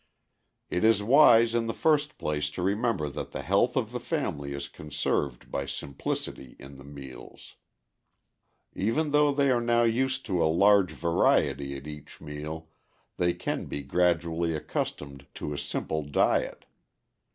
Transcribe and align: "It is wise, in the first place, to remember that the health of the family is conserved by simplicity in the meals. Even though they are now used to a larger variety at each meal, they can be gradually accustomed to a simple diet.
"It 0.71 0.83
is 0.83 1.03
wise, 1.03 1.53
in 1.53 1.67
the 1.67 1.75
first 1.75 2.17
place, 2.17 2.49
to 2.57 2.63
remember 2.63 3.07
that 3.07 3.33
the 3.33 3.43
health 3.43 3.77
of 3.77 3.91
the 3.91 3.99
family 3.99 4.51
is 4.51 4.67
conserved 4.67 5.51
by 5.51 5.67
simplicity 5.67 6.55
in 6.57 6.77
the 6.77 6.83
meals. 6.83 7.55
Even 8.73 9.11
though 9.11 9.31
they 9.31 9.51
are 9.51 9.61
now 9.61 9.83
used 9.83 10.25
to 10.25 10.43
a 10.43 10.49
larger 10.49 10.95
variety 10.95 11.77
at 11.77 11.85
each 11.85 12.19
meal, 12.19 12.67
they 13.17 13.33
can 13.33 13.65
be 13.67 13.83
gradually 13.83 14.55
accustomed 14.55 15.27
to 15.35 15.53
a 15.53 15.57
simple 15.59 16.01
diet. 16.01 16.65